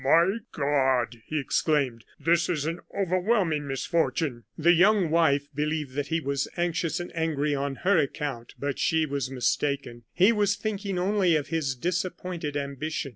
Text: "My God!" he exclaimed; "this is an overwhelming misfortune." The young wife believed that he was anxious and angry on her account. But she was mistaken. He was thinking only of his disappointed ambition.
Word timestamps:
"My 0.03 0.39
God!" 0.51 1.21
he 1.27 1.37
exclaimed; 1.39 2.05
"this 2.19 2.49
is 2.49 2.65
an 2.65 2.79
overwhelming 2.99 3.67
misfortune." 3.67 4.45
The 4.57 4.71
young 4.73 5.11
wife 5.11 5.45
believed 5.53 5.93
that 5.93 6.07
he 6.07 6.19
was 6.19 6.47
anxious 6.57 6.99
and 6.99 7.15
angry 7.15 7.53
on 7.53 7.75
her 7.85 7.99
account. 7.99 8.55
But 8.57 8.79
she 8.79 9.05
was 9.05 9.29
mistaken. 9.29 10.05
He 10.11 10.31
was 10.31 10.55
thinking 10.55 10.97
only 10.97 11.35
of 11.35 11.49
his 11.49 11.75
disappointed 11.75 12.57
ambition. 12.57 13.09